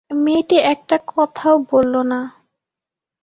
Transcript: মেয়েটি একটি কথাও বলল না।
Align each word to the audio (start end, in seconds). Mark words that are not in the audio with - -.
মেয়েটি 0.11 0.57
একটি 0.71 0.95
কথাও 1.07 1.55
বলল 1.71 1.93
না। 2.03 2.19